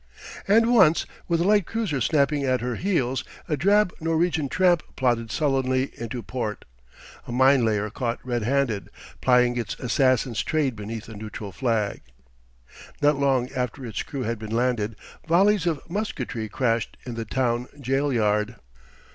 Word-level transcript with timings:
And 0.47 0.73
once, 0.73 1.05
with 1.27 1.41
a 1.41 1.43
light 1.43 1.67
cruiser 1.67 2.01
snapping 2.01 2.43
at 2.43 2.59
her 2.61 2.73
heels, 2.73 3.23
a 3.47 3.55
drab 3.55 3.93
Norwegian 3.99 4.49
tramp 4.49 4.81
plodded 4.95 5.29
sullenly 5.29 5.91
into 5.95 6.23
port, 6.23 6.65
a 7.27 7.31
mine 7.31 7.63
layer 7.63 7.91
caught 7.91 8.17
red 8.25 8.41
handed, 8.41 8.89
plying 9.21 9.57
its 9.57 9.75
assassin's 9.75 10.41
trade 10.41 10.75
beneath 10.75 11.07
a 11.07 11.13
neutral 11.13 11.51
flag. 11.51 12.01
Not 12.99 13.19
long 13.19 13.49
after 13.51 13.85
its 13.85 14.01
crew 14.01 14.23
had 14.23 14.39
been 14.39 14.49
landed, 14.55 14.95
volleys 15.27 15.67
of 15.67 15.87
musketry 15.87 16.49
crashed 16.49 16.97
in 17.05 17.13
the 17.13 17.23
town 17.23 17.67
gaol 17.83 18.11
yard. 18.11 18.55